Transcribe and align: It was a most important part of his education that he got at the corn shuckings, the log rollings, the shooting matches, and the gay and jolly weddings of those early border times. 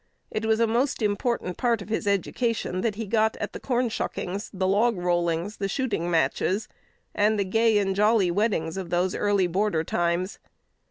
It 0.31 0.47
was 0.47 0.59
a 0.59 0.65
most 0.65 1.03
important 1.03 1.57
part 1.57 1.79
of 1.79 1.89
his 1.89 2.07
education 2.07 2.81
that 2.81 2.95
he 2.95 3.05
got 3.05 3.37
at 3.37 3.53
the 3.53 3.59
corn 3.59 3.87
shuckings, 3.87 4.49
the 4.51 4.67
log 4.67 4.97
rollings, 4.97 5.57
the 5.57 5.67
shooting 5.69 6.09
matches, 6.09 6.67
and 7.13 7.37
the 7.37 7.45
gay 7.45 7.77
and 7.77 7.95
jolly 7.95 8.31
weddings 8.31 8.77
of 8.77 8.89
those 8.89 9.13
early 9.13 9.45
border 9.45 9.83
times. 9.83 10.39